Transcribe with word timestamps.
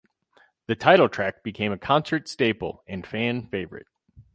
The 0.65 0.73
title 0.75 1.07
track 1.07 1.43
became 1.43 1.71
a 1.71 1.77
concert 1.77 2.27
staple, 2.27 2.83
and 2.87 3.05
fan 3.05 3.45
favorite. 3.45 3.85